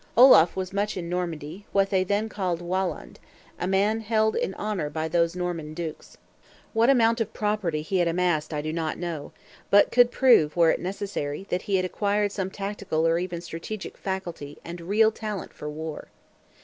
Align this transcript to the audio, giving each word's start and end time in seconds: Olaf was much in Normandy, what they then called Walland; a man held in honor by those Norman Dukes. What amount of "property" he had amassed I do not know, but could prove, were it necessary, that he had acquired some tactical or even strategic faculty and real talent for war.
Olaf 0.17 0.55
was 0.55 0.73
much 0.73 0.97
in 0.97 1.09
Normandy, 1.09 1.67
what 1.73 1.91
they 1.91 2.03
then 2.03 2.27
called 2.27 2.59
Walland; 2.59 3.19
a 3.59 3.67
man 3.67 3.99
held 4.01 4.35
in 4.35 4.55
honor 4.55 4.89
by 4.89 5.07
those 5.07 5.35
Norman 5.35 5.75
Dukes. 5.75 6.17
What 6.73 6.89
amount 6.89 7.21
of 7.21 7.33
"property" 7.33 7.83
he 7.83 7.99
had 7.99 8.07
amassed 8.07 8.51
I 8.51 8.63
do 8.63 8.73
not 8.73 8.97
know, 8.97 9.31
but 9.69 9.91
could 9.91 10.09
prove, 10.09 10.55
were 10.55 10.71
it 10.71 10.79
necessary, 10.79 11.45
that 11.51 11.61
he 11.69 11.75
had 11.75 11.85
acquired 11.85 12.31
some 12.31 12.49
tactical 12.49 13.07
or 13.07 13.19
even 13.19 13.41
strategic 13.41 13.95
faculty 13.95 14.57
and 14.65 14.81
real 14.81 15.11
talent 15.11 15.53
for 15.53 15.69
war. 15.69 16.07